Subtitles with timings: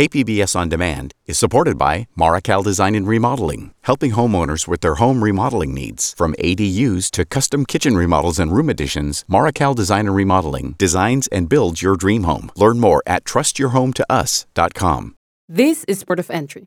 [0.00, 5.22] KPBS On Demand is supported by Marrokal Design and Remodeling, helping homeowners with their home
[5.22, 6.14] remodeling needs.
[6.14, 11.50] From ADUs to custom kitchen remodels and room additions, Marrokal Design and Remodeling designs and
[11.50, 12.50] builds your dream home.
[12.56, 15.16] Learn more at trustyourhometous.com.
[15.50, 16.64] This is Port of Entry.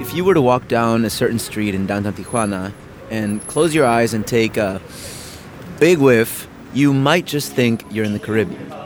[0.00, 2.72] If you were to walk down a certain street in downtown Tijuana
[3.10, 4.80] and close your eyes and take a
[5.80, 8.85] big whiff, you might just think you're in the Caribbean.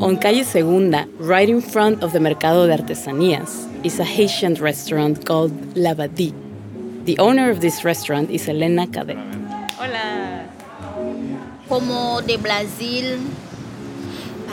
[0.00, 5.24] On Calle Segunda, right in front of the Mercado de Artesanías, is a Haitian restaurant
[5.24, 6.34] called Labadee.
[7.04, 9.18] The owner of this restaurant is Elena Cadet.
[9.78, 10.48] Hola.
[11.68, 13.20] Como de Brasil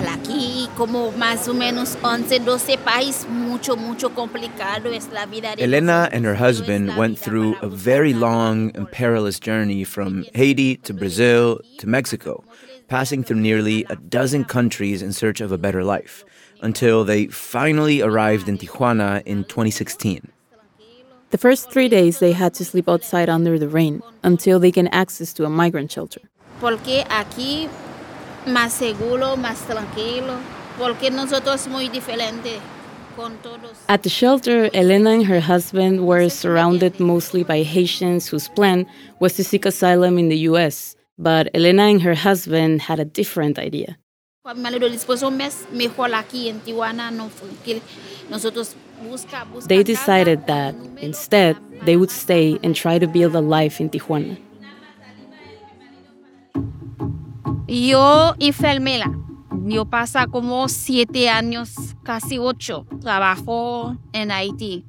[0.02, 5.54] para aquí, como más o menos 11, 12 países, mucho, mucho complicado es la vida
[5.58, 10.94] Elena and her husband went through a very long and perilous journey from Haiti to
[10.94, 12.44] Brazil to Mexico,
[12.92, 16.26] passing through nearly a dozen countries in search of a better life,
[16.62, 20.28] until they finally arrived in Tijuana in 2016.
[21.30, 24.94] The first three days they had to sleep outside under the rain until they gained
[24.94, 26.20] access to a migrant shelter.
[26.60, 27.70] Porque aquí
[28.46, 30.38] más seguro, más tranquilo,
[30.78, 32.60] porque nosotros muy diferente.
[33.88, 38.86] At the shelter, Elena and her husband were surrounded mostly by Haitians whose plan
[39.20, 40.96] was to seek asylum in the US.
[41.18, 43.98] But Elena and her husband had a different idea.
[44.44, 47.30] Mi marido después un mes mejor aquí en Tijuana, no,
[47.64, 47.80] que
[48.30, 48.76] nosotros
[49.08, 53.80] busca, busca They decided that, instead, they would stay and try to build a life
[53.80, 54.38] in Tijuana.
[57.68, 59.12] Yo enfermera.
[59.64, 62.88] Yo pasa como siete años, casi ocho.
[63.00, 64.86] Trabajo en Haití.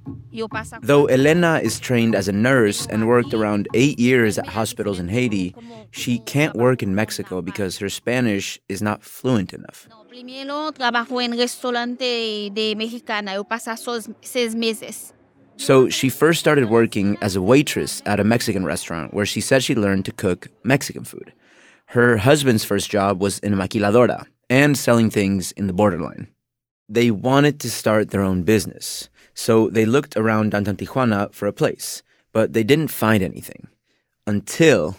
[0.83, 5.08] Though Elena is trained as a nurse and worked around eight years at hospitals in
[5.08, 5.55] Haiti,
[5.91, 9.86] she can't work in Mexico because her Spanish is not fluent enough.
[9.91, 13.34] No, primero trabajo en restaurante de mexicana.
[13.34, 15.12] Yo pasa sos- seis meses.
[15.56, 19.62] So she first started working as a waitress at a Mexican restaurant where she said
[19.62, 21.32] she learned to cook Mexican food.
[21.87, 26.28] Her husband's first job was in a maquiladora and selling things in the borderline.
[26.88, 31.53] They wanted to start their own business, so they looked around downtown Tijuana for a
[31.53, 33.69] place, but they didn't find anything
[34.26, 34.97] until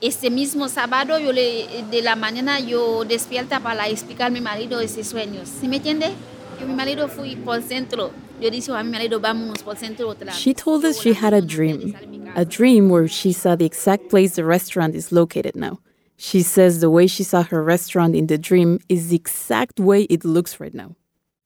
[0.00, 4.80] Este mismo sábado yo le, de la mañana yo despierta para explicar a mi marido
[4.80, 5.40] ese sueño.
[5.44, 6.12] ¿Sí me entiende?
[6.60, 8.12] Yo mi marido fui por centro.
[8.40, 10.32] Yo dije a mi marido vámonos por centro otra.
[10.32, 11.96] She told us she had a dream,
[12.36, 15.80] a dream where she saw the exact place the restaurant is located now.
[16.16, 20.02] She says the way she saw her restaurant in the dream is the exact way
[20.02, 20.94] it looks right now.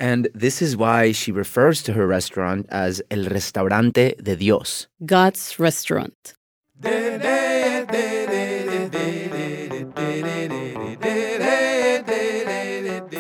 [0.03, 4.89] And this is why she refers to her restaurant as El Restaurante de Dios.
[5.07, 6.35] God's restaurant.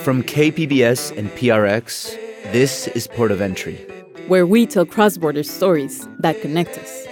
[0.02, 2.18] From KPBS and PRX,
[2.50, 3.78] this is Port of Entry.
[4.26, 7.06] where we tell cross border stories that connect us.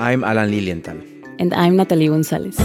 [0.00, 1.00] I'm Alan Lilienthal.
[1.38, 2.58] And I'm Natali Gonzalez.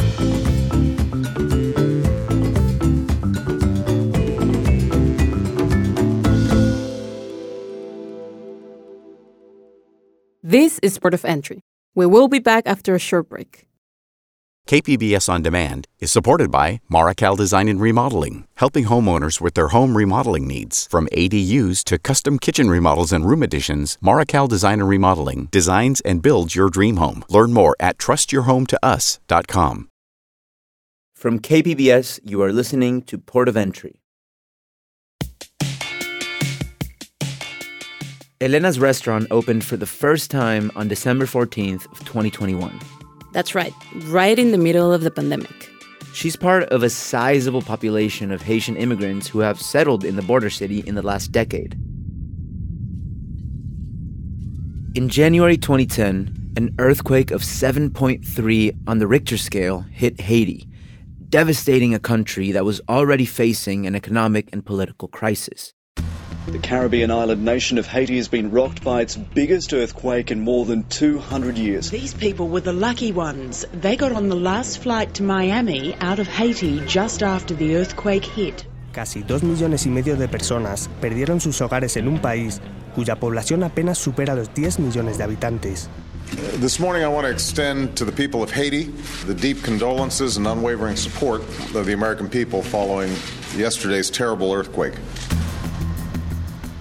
[10.49, 11.59] This is Port of Entry.
[11.93, 13.67] We will be back after a short break.
[14.65, 19.97] KPBS On Demand is supported by Marrokal Design and Remodeling, helping homeowners with their home
[19.97, 20.87] remodeling needs.
[20.89, 26.21] From ADUs to custom kitchen remodels and room additions, Marrokal Design and Remodeling designs and
[26.21, 27.25] builds your dream home.
[27.27, 29.89] Learn more at trustyourhometous.com.
[31.13, 33.99] From KPBS, you are listening to Port of Entry.
[38.39, 42.79] Elena's restaurant opened for the first time on December 14th of 2021.
[43.33, 43.73] That's right,
[44.05, 45.71] right in the middle of the pandemic.
[46.13, 50.51] She's part of a sizable population of Haitian immigrants who have settled in the border
[50.51, 51.73] city in the last decade.
[54.95, 60.67] In January 2010, an earthquake of 7.3 on the Richter scale hit Haiti,
[61.29, 65.73] devastating a country that was already facing an economic and political crisis.
[66.47, 70.63] The Caribbean island nation of Haiti has been rocked by its biggest earthquake in more
[70.63, 71.89] than 200 years.
[71.89, 73.65] These people were the lucky ones.
[73.73, 78.23] They got on the last flight to Miami out of Haiti just after the earthquake
[78.23, 78.65] hit.
[78.93, 82.61] Casi dos millones y medio de personas perdieron sus hogares en un país
[82.95, 85.89] cuya población apenas supera los 10 millones de habitantes.
[86.61, 88.85] This morning, I want to extend to the people of Haiti
[89.25, 91.41] the deep condolences and unwavering support
[91.75, 93.13] of the American people following
[93.57, 94.93] yesterday's terrible earthquake.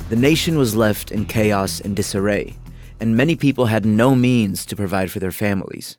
[0.09, 2.55] The nation was left in chaos and disarray,
[3.01, 5.99] and many people had no means to provide for their families.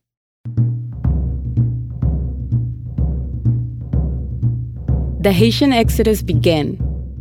[5.20, 6.78] The Haitian exodus began.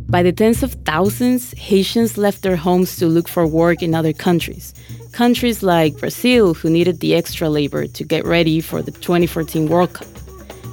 [0.07, 4.13] By the tens of thousands, Haitians left their homes to look for work in other
[4.13, 4.73] countries.
[5.11, 9.91] Countries like Brazil, who needed the extra labor to get ready for the 2014 World
[9.91, 10.07] Cup.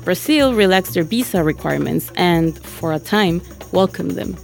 [0.04, 4.36] Brazil relaxed their visa requirements and, for a time, welcomed them.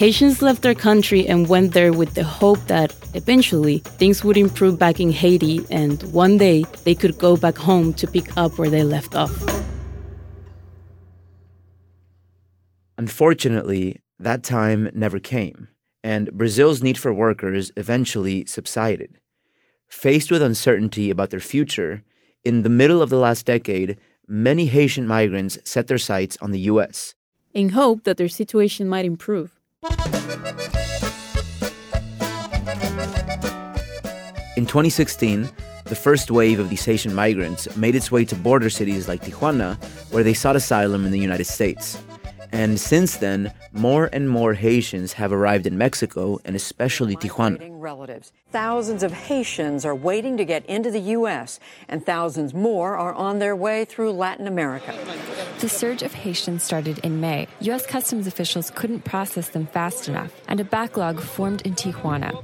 [0.00, 4.78] Haitians left their country and went there with the hope that eventually things would improve
[4.78, 8.70] back in Haiti and one day they could go back home to pick up where
[8.70, 9.36] they left off.
[12.96, 15.68] Unfortunately, that time never came,
[16.02, 19.18] and Brazil's need for workers eventually subsided.
[19.86, 22.02] Faced with uncertainty about their future,
[22.42, 26.60] in the middle of the last decade, many Haitian migrants set their sights on the
[26.72, 27.14] US.
[27.52, 29.59] In hope that their situation might improve.
[34.56, 35.48] In 2016,
[35.84, 39.82] the first wave of these Haitian migrants made its way to border cities like Tijuana,
[40.12, 41.96] where they sought asylum in the United States.
[42.52, 47.68] And since then, more and more Haitians have arrived in Mexico and especially Tijuana.
[47.70, 48.32] Relatives.
[48.50, 53.38] Thousands of Haitians are waiting to get into the U.S., and thousands more are on
[53.38, 54.94] their way through Latin America.
[55.60, 57.46] The surge of Haitians started in May.
[57.60, 57.86] U.S.
[57.86, 62.42] Customs officials couldn't process them fast enough, and a backlog formed in Tijuana.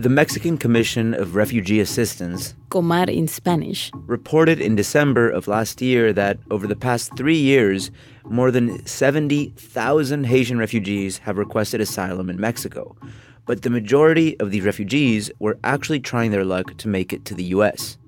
[0.00, 6.10] The Mexican Commission of Refugee Assistance, Comar in Spanish, reported in December of last year
[6.14, 7.90] that over the past three years,
[8.24, 12.96] more than 70,000 Haitian refugees have requested asylum in Mexico.
[13.44, 17.34] But the majority of these refugees were actually trying their luck to make it to
[17.34, 17.98] the US.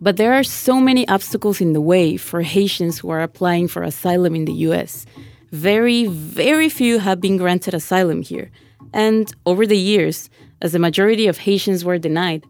[0.00, 3.82] But there are so many obstacles in the way for Haitians who are applying for
[3.82, 5.04] asylum in the US.
[5.54, 8.50] Very, very few have been granted asylum here.
[8.92, 10.28] And over the years,
[10.60, 12.44] as the majority of Haitians were denied,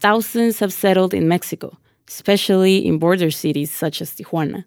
[0.00, 1.76] thousands have settled in Mexico,
[2.08, 4.64] especially in border cities such as Tijuana.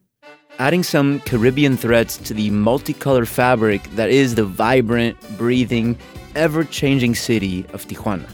[0.59, 5.97] Adding some Caribbean threads to the multicolored fabric that is the vibrant, breathing,
[6.35, 8.29] ever changing city of Tijuana.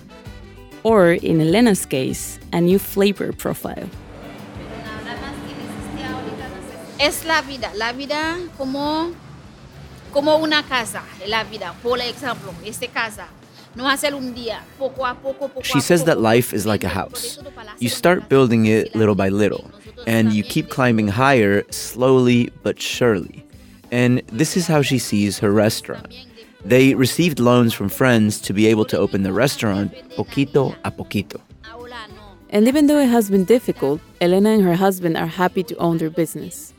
[0.83, 3.89] Or, in Elena's case, a new flavor profile.
[6.99, 9.13] Es la vida, la vida como,
[10.15, 11.73] como una casa, la vida.
[11.83, 13.27] Por ejemplo, esta casa.
[15.63, 17.37] She says that life is like a house.
[17.79, 19.69] You start building it little by little,
[20.07, 23.43] and you keep climbing higher slowly but surely.
[23.91, 26.07] And this is how she sees her restaurant.
[26.63, 31.41] They received loans from friends to be able to open the restaurant poquito a poquito.
[32.49, 35.97] And even though it has been difficult, Elena and her husband are happy to own
[35.97, 36.74] their business.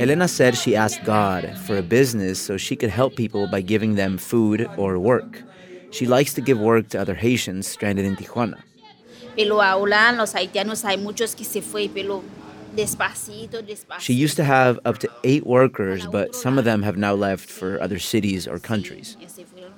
[0.00, 3.96] Elena said she asked God for a business so she could help people by giving
[3.96, 5.42] them food or work.
[5.90, 8.62] She likes to give work to other Haitians stranded in Tijuana.
[13.98, 17.50] She used to have up to eight workers, but some of them have now left
[17.50, 19.18] for other cities or countries.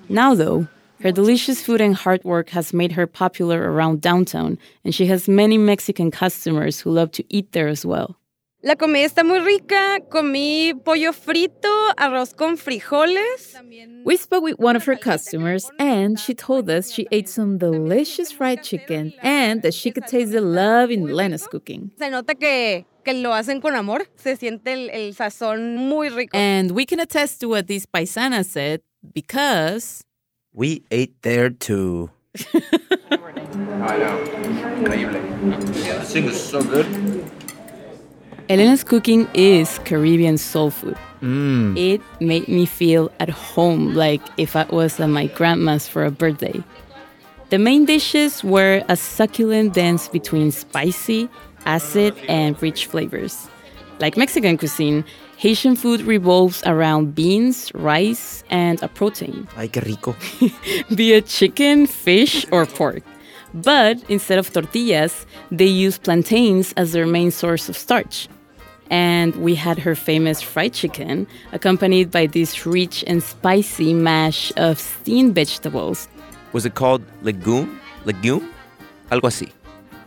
[0.08, 0.68] Now, though,
[1.00, 5.26] her delicious food and hard work has made her popular around downtown, and she has
[5.26, 8.16] many Mexican customers who love to eat there as well.
[8.64, 9.98] La comida está muy rica.
[10.08, 13.56] Comí pollo frito, arroz con frijoles.
[14.04, 18.30] We spoke with one of her customers, and she told us she ate some delicious
[18.30, 21.90] fried chicken and that she could taste the love in Lena's cooking.
[21.98, 24.06] Se nota que, que lo hacen con amor.
[24.14, 26.36] Se siente el, el sazón muy rico.
[26.38, 28.80] And we can attest to what this paisana said
[29.12, 30.04] because
[30.52, 32.10] we ate there too.
[32.54, 34.24] I know.
[34.78, 35.84] Increíble.
[35.84, 36.86] Yeah, this thing is so good.
[38.52, 40.98] Elena's cooking is Caribbean soul food.
[41.22, 41.74] Mm.
[41.74, 46.10] It made me feel at home, like if I was at my grandma's for a
[46.10, 46.62] birthday.
[47.48, 51.30] The main dishes were a succulent dance between spicy,
[51.64, 53.48] acid, and rich flavors.
[54.00, 55.06] Like Mexican cuisine,
[55.38, 59.48] Haitian food revolves around beans, rice, and a protein.
[59.56, 60.14] Ay, qué rico.
[60.94, 63.02] Be it chicken, fish, or pork.
[63.54, 68.28] But instead of tortillas, they use plantains as their main source of starch.
[68.92, 74.78] And we had her famous fried chicken, accompanied by this rich and spicy mash of
[74.78, 76.08] steamed vegetables.
[76.52, 77.80] Was it called legume?
[78.04, 78.46] Legume?
[79.10, 79.50] Algo así.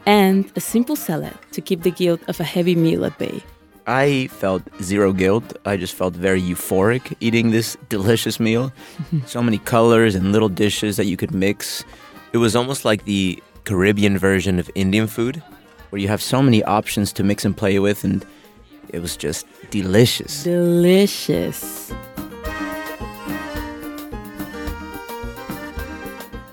[0.05, 3.41] And a simple salad to keep the guilt of a heavy meal at bay.
[3.87, 5.57] I felt zero guilt.
[5.65, 8.71] I just felt very euphoric eating this delicious meal.
[9.25, 11.83] so many colors and little dishes that you could mix.
[12.33, 15.41] It was almost like the Caribbean version of Indian food,
[15.89, 18.23] where you have so many options to mix and play with, and
[18.89, 20.43] it was just delicious.
[20.43, 21.93] Delicious.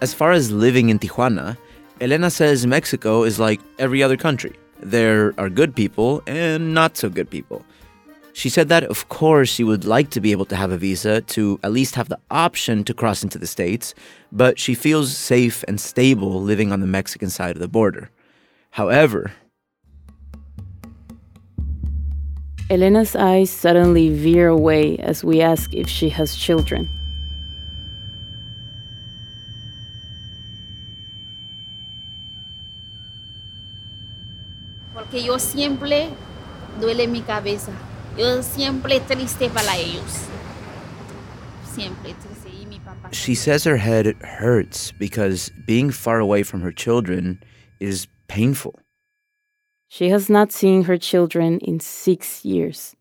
[0.03, 1.57] as far as living in Tijuana,
[2.01, 4.53] Elena says Mexico is like every other country.
[4.81, 7.65] There are good people and not so good people.
[8.33, 11.21] She said that, of course, she would like to be able to have a visa
[11.37, 13.95] to at least have the option to cross into the States,
[14.33, 18.11] but she feels safe and stable living on the Mexican side of the border.
[18.71, 19.31] However,
[22.73, 26.89] Elena's eyes suddenly veer away as we ask if she has children.
[34.95, 36.09] Porque yo siempre
[36.81, 37.73] duele mi cabeza.
[38.17, 40.27] Yo siempre triste para ellos.
[41.75, 42.49] Siempre triste.
[42.59, 43.13] Y mi papá.
[43.13, 47.39] she says her head hurts because being far away from her children
[47.81, 48.82] is painful.
[49.95, 52.97] She has not seen her children in six years.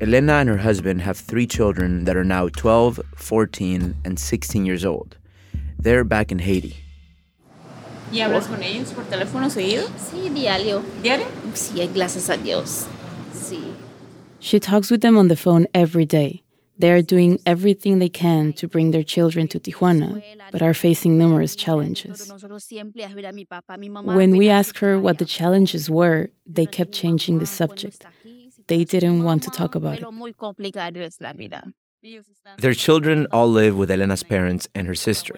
[0.00, 4.84] Elena and her husband have three children that are now 12, 14, and 16 years
[4.84, 5.16] old.
[5.76, 6.76] They're back in Haiti.
[8.12, 9.88] ¿Y hablas con ellos por teléfono seguido?
[9.98, 10.84] Sí, diario.
[11.02, 11.26] ¿Diario?
[11.54, 12.86] Sí, gracias a Dios.
[13.32, 13.74] Sí.
[14.38, 16.44] She talks with them on the phone every day.
[16.80, 21.18] They are doing everything they can to bring their children to Tijuana, but are facing
[21.18, 22.32] numerous challenges.
[24.20, 28.06] When we asked her what the challenges were, they kept changing the subject.
[28.68, 30.06] They didn't want to talk about it.
[32.64, 35.34] Their children all live with Elena's parents and her sister.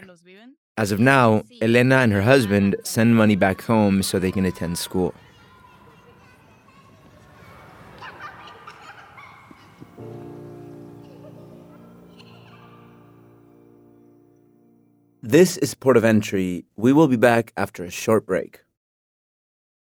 [0.76, 4.78] As of now, Elena and her husband send money back home so they can attend
[4.78, 5.12] school.
[15.24, 16.64] This is Port of Entry.
[16.74, 18.58] We will be back after a short break.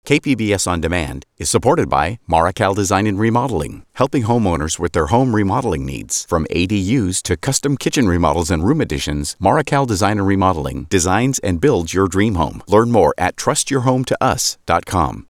[0.05, 5.35] KPBS On Demand is supported by Marrokal Design and Remodeling, helping homeowners with their home
[5.35, 6.27] remodeling needs.
[6.27, 11.59] From ADUs to custom kitchen remodels and room additions, Marrokal Design and Remodeling designs and
[11.59, 12.63] builds your dream home.
[12.69, 15.27] Learn more at trustyourhometous.com.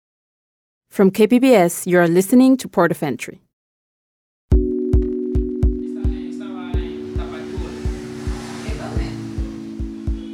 [0.88, 3.45] From KPBS, you are listening to Port of Entry.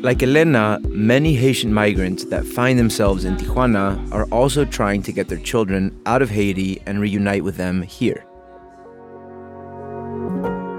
[0.03, 5.29] Like Elena, many Haitian migrants that find themselves in Tijuana are also trying to get
[5.29, 8.27] their children out of Haiti and reunite with them here.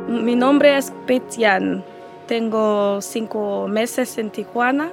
[0.10, 1.86] Mi nombre es Petiane.
[2.28, 4.92] Tengo cinco meses en Tijuana,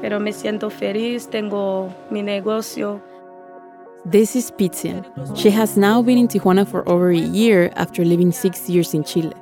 [0.00, 1.26] pero me siento feliz.
[1.26, 3.02] Tengo mi negocio.
[4.06, 5.04] This is Petiane.
[5.36, 9.04] She has now been in Tijuana for over a year after living six years in
[9.04, 9.34] Chile.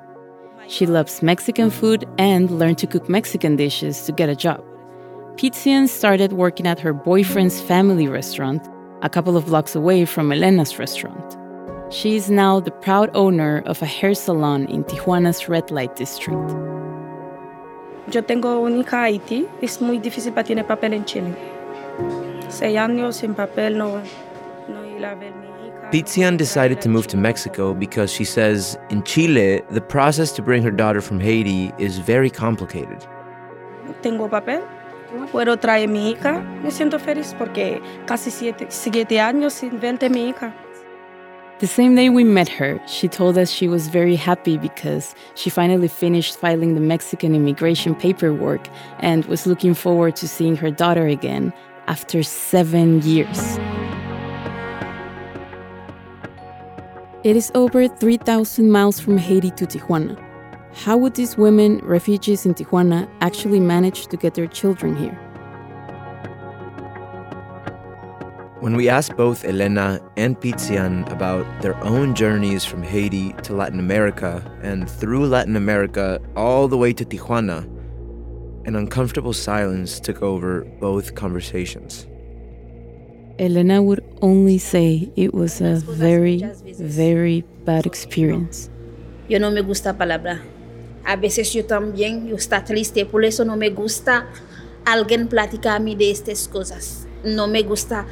[0.69, 4.63] She loves Mexican food and learned to cook Mexican dishes to get a job.
[5.37, 8.69] Petiane started working at her boyfriend's family restaurant,
[9.01, 11.39] a couple of blocks away from Elena's restaurant.
[11.91, 16.51] She is now the proud owner of a hair salon in Tijuana's red light district.
[18.13, 19.49] Yo tengo una hija Haití.
[19.63, 21.35] Es muy difícil para tener papel en Chile.
[22.49, 24.03] Seis años sin papel no,
[24.69, 25.49] no ir a ver mi
[25.89, 26.05] hija.
[26.05, 30.63] Petiane decided to move to Mexico because she says in Chile, the process to bring
[30.63, 33.07] her daughter from Haiti is very complicated.
[34.03, 34.63] Tengo papel.
[35.33, 36.43] Puedo traer mi hija.
[36.63, 40.53] Me siento feliz porque casi siete, siete años sin verte mi hija.
[41.61, 45.51] The same day we met her, she told us she was very happy because she
[45.51, 48.69] finally finished filing the Mexican immigration paperwork
[49.01, 51.53] and was looking forward to seeing her daughter again
[51.89, 53.59] after seven years.
[57.25, 60.17] It is over 3,000 miles from Haiti to Tijuana.
[60.73, 65.19] How would these women, refugees in Tijuana, actually manage to get their children here?
[68.61, 73.81] When we asked both Elena and Petiane about their own journeys from Haiti to Latin
[73.81, 77.65] America and through Latin America all the way to Tijuana,
[78.65, 82.07] an uncomfortable silence took over both conversations.
[83.39, 86.43] Elena would only say it was a very,
[86.79, 88.69] very bad experience.
[89.29, 90.41] Yo no me gusta palabra.
[91.05, 94.27] A veces yo también, yo está triste, por eso no me gusta
[94.85, 97.07] alguien platicar a mí de estas cosas.
[97.25, 98.07] No me gusta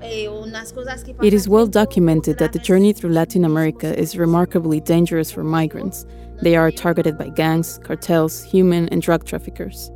[0.00, 4.16] eh, unas cosas que It is well documented that the journey through Latin America is
[4.16, 6.06] remarkably dangerous for migrants.
[6.42, 9.90] They are targeted by gangs, cartels, human and drug traffickers.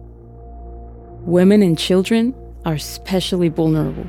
[1.25, 4.07] Women and children are especially vulnerable.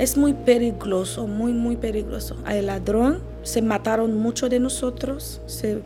[0.00, 2.36] Es muy peligroso, muy, muy peligroso.
[2.46, 5.82] Hay ladrón, se mataron muchos de nosotros, se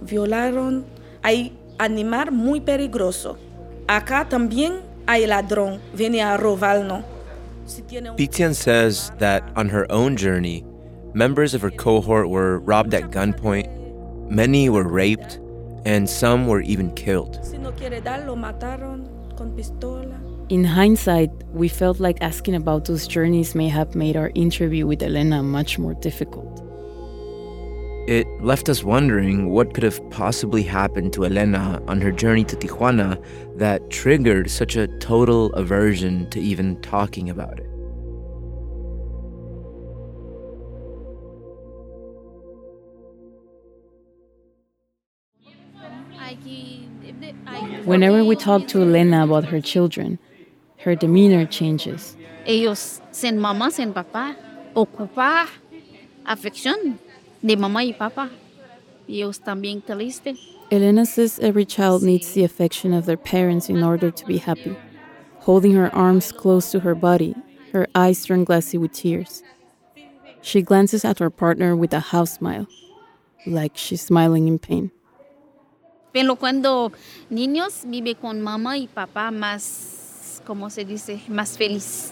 [0.00, 0.84] violaron.
[1.22, 3.36] Hay animal muy peligroso.
[3.86, 7.04] Acá también hay ladrón, viene a robarnos.
[8.16, 10.64] Pitzian says that on her own journey,
[11.12, 13.66] Members of her cohort were robbed at gunpoint,
[14.30, 15.40] many were raped,
[15.84, 17.44] and some were even killed.
[17.44, 20.29] Si no quiere dar, lo mataron con pistola.
[20.50, 25.00] In hindsight, we felt like asking about those journeys may have made our interview with
[25.00, 26.66] Elena much more difficult.
[28.08, 32.56] It left us wondering what could have possibly happened to Elena on her journey to
[32.56, 33.24] Tijuana
[33.58, 37.66] that triggered such a total aversion to even talking about it.
[47.84, 50.18] Whenever we talk to Elena about her children,
[50.84, 52.16] her demeanor changes.
[52.46, 54.36] Ellos sin mamá, sin papá,
[56.24, 56.98] afección
[57.42, 58.30] de mamá y papá.
[59.08, 59.82] Ellos también.
[60.70, 64.76] Elena says every child needs the affection of their parents in order to be happy.
[65.40, 67.34] Holding her arms close to her body,
[67.72, 69.42] her eyes turn glassy with tears.
[70.42, 72.66] She glances at her partner with a half smile,
[73.46, 74.90] like she's smiling in pain.
[76.12, 76.92] Pero cuando
[77.30, 79.99] niños vive con mamá y papá más,
[80.50, 81.20] ¿cómo se dice?
[81.28, 82.10] Más feliz.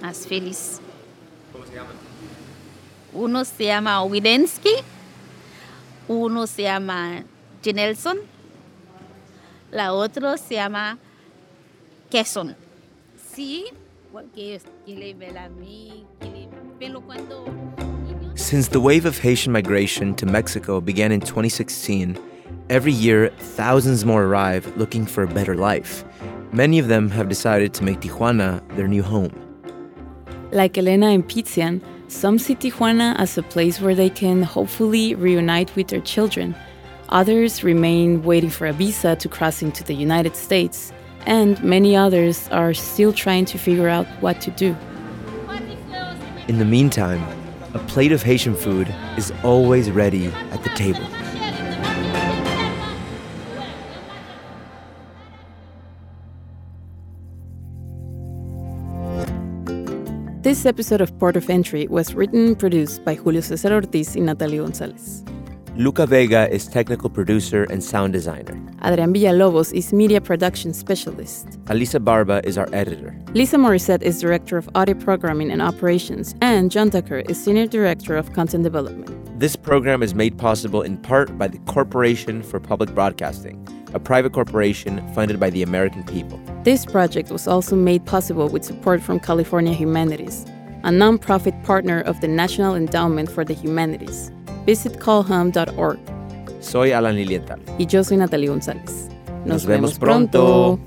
[0.00, 0.80] Más feliz.
[1.52, 1.96] ¿Cómo se llaman?
[3.12, 4.70] Uno se llama Widensky,
[6.06, 7.24] uno se llama
[7.60, 8.18] Jenelson,
[9.72, 10.98] la otra se llama
[12.12, 12.54] Kesson.
[13.34, 13.64] Sí,
[14.12, 17.44] porque ellos quieren a mí, quieren- pero cuando
[18.36, 22.16] Since the wave of Haitian migration to Mexico began in 2016,
[22.68, 26.04] every year thousands more arrive looking for a better life.
[26.54, 29.32] Many of them have decided to make Tijuana their new home.
[30.50, 35.74] Like Elena and Petiane, some see Tijuana as a place where they can hopefully reunite
[35.74, 36.54] with their children.
[37.08, 40.92] Others remain waiting for a visa to cross into the United States,
[41.24, 44.76] and many others are still trying to figure out what to do.
[46.48, 47.24] In the meantime,
[47.72, 51.06] a plate of Haitian food is always ready at the table.
[60.42, 64.28] This episode of Port of Entry was written and produced by Julio Cesar Ortiz and
[64.28, 65.22] Natali Gonzalez.
[65.76, 68.60] Luca Vega is technical producer and sound designer.
[68.84, 71.46] Adrian Villalobos is media production specialist.
[71.66, 73.16] Alisa Barba is our editor.
[73.32, 78.16] Lisa Morissette is director of audio programming and operations, and John Tucker is senior director
[78.16, 79.38] of content development.
[79.38, 83.56] This program is made possible in part by the Corporation for Public Broadcasting,
[83.94, 86.40] a private corporation funded by the American people.
[86.64, 90.44] This project was also made possible with support from California Humanities,
[90.82, 94.32] a nonprofit partner of the National Endowment for the Humanities.
[94.66, 96.00] Visit calhum.org.
[96.62, 97.60] Soy Alan Lilienthal.
[97.78, 99.08] Y yo soy Natali González.
[99.44, 100.78] Nos vemos pronto.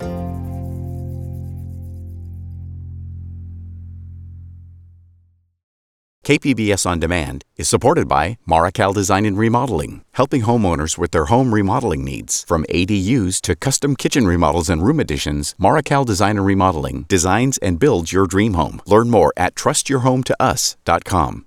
[6.26, 11.54] KPBS On Demand is supported by Marrokal Design and Remodeling, helping homeowners with their home
[11.54, 12.44] remodeling needs.
[12.48, 17.78] From ADUs to custom kitchen remodels and room additions, Marrokal Design and Remodeling designs and
[17.80, 18.82] builds your dream home.
[18.88, 21.44] Learn more at trustyourhometous.com.